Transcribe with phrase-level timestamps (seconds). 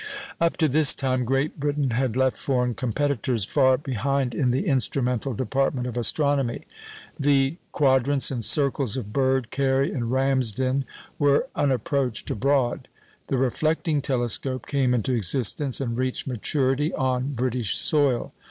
[0.39, 5.35] Up to this time, Great Britain had left foreign competitors far behind in the instrumental
[5.35, 6.65] department of astronomy.
[7.19, 10.85] The quadrants and circles of Bird, Cary and Ramsden
[11.19, 12.87] were unapproached abroad.
[13.27, 18.33] The reflecting telescope came into existence and reached maturity on British soil.